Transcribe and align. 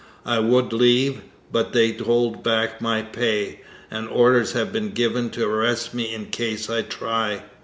I 0.25 0.39
would 0.39 0.73
leave, 0.73 1.21
but 1.51 1.73
they 1.73 1.91
hold 1.91 2.41
back 2.43 2.81
my 2.81 3.03
pay, 3.03 3.61
and 3.91 4.09
orders 4.09 4.53
have 4.53 4.73
been 4.73 4.89
given 4.93 5.29
to 5.29 5.47
arrest 5.47 5.93
me 5.93 6.11
in 6.11 6.31
case 6.31 6.71
I 6.71 6.81
try. 6.81 7.43